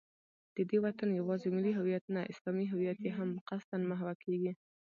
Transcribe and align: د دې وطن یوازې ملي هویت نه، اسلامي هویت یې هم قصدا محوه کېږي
د 0.55 0.57
دې 0.69 0.77
وطن 0.85 1.09
یوازې 1.19 1.47
ملي 1.55 1.71
هویت 1.79 2.05
نه، 2.15 2.21
اسلامي 2.31 2.65
هویت 2.73 2.97
یې 3.05 3.11
هم 3.17 3.29
قصدا 3.47 3.77
محوه 3.91 4.13
کېږي 4.23 4.51